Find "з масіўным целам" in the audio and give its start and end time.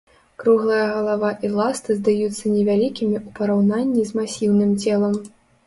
4.11-5.13